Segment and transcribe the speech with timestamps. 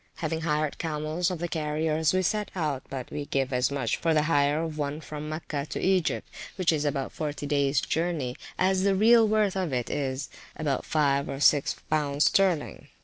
[0.15, 4.15] Having hired camels of the carriers, we set out, but we give as much for
[4.15, 8.81] the hire of one from Mecca to Egypt, which is about forty days journey, as
[8.81, 12.87] the real worth of it is, (viz.) about five or six pounds sterling.